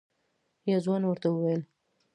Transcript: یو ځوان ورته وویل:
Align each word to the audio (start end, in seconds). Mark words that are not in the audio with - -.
یو 0.71 0.79
ځوان 0.85 1.01
ورته 1.05 1.27
وویل: 1.29 1.61